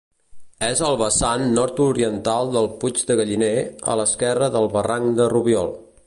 És 0.67 0.79
al 0.85 0.95
vessant 1.01 1.43
nord-oriental 1.57 2.49
del 2.55 2.69
Puig 2.83 3.03
de 3.11 3.17
Galliner, 3.19 3.53
a 3.93 3.97
l'esquerra 4.01 4.49
del 4.57 4.67
barranc 4.77 5.13
de 5.21 5.29
Rubiol. 5.35 5.71